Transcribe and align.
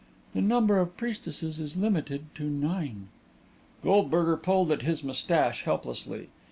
The 0.33 0.41
number 0.41 0.79
of 0.79 0.97
priestesses 0.97 1.59
is 1.59 1.77
limited 1.77 2.33
to 2.33 2.45
nine." 2.49 3.09
Goldberger 3.83 4.35
pulled 4.37 4.71
at 4.71 4.81
his 4.81 5.03
moustache 5.03 5.61
helplessly. 5.65 6.29